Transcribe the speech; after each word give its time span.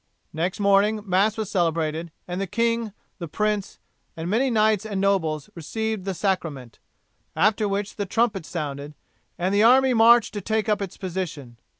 Next 0.33 0.59
morning, 0.59 1.01
Mass 1.05 1.37
was 1.37 1.51
celebrated, 1.51 2.11
and 2.27 2.41
the 2.41 2.47
king, 2.47 2.91
the 3.19 3.27
prince, 3.27 3.77
and 4.17 4.31
many 4.31 4.49
knights 4.49 4.83
and 4.83 4.99
nobles 4.99 5.47
received 5.53 6.05
the 6.05 6.15
Sacrament, 6.15 6.79
after 7.35 7.67
which 7.67 7.97
the 7.97 8.07
trumpet 8.07 8.43
sounded, 8.43 8.95
and 9.37 9.53
the 9.53 9.61
army 9.61 9.93
marched 9.93 10.33
to 10.33 10.41
take 10.41 10.67
up 10.67 10.81
its 10.81 10.97
position. 10.97 11.57